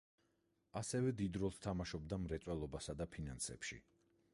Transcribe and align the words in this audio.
ასევე, 0.81 1.11
დიდ 1.19 1.37
როლს 1.45 1.61
თამაშობდა 1.67 2.21
მრეწველობასა 2.25 3.01
და 3.03 3.13
ფინანსებში. 3.19 3.85